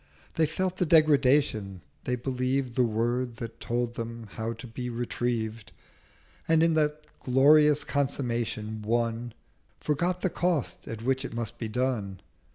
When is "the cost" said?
10.21-10.87